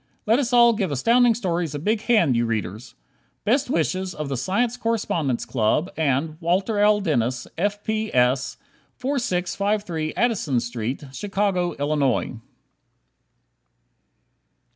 Let 0.25 0.39
us 0.39 0.51
all 0.51 0.73
give 0.73 0.89
Astounding 0.91 1.35
Stories 1.35 1.75
a 1.75 1.77
big 1.77 2.01
hand, 2.01 2.35
you 2.35 2.47
readers! 2.47 2.95
Best 3.45 3.69
wishes 3.69 4.15
of 4.15 4.29
the 4.29 4.35
Science 4.35 4.75
Correspondence 4.75 5.45
Club 5.45 5.91
and 5.95 6.37
Walter 6.41 6.79
L. 6.79 7.01
Dennis, 7.01 7.45
F. 7.55 7.83
P. 7.83 8.11
S., 8.11 8.57
4653 8.95 10.15
Addison 10.15 10.59
St., 10.59 11.03
Chicago, 11.13 11.73
Illinois. 11.73 12.37